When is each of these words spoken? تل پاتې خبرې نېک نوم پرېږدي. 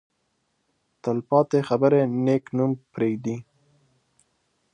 تل 1.01 1.17
پاتې 1.29 1.59
خبرې 1.69 2.01
نېک 2.25 2.43
نوم 2.57 2.71
پرېږدي. 2.93 3.37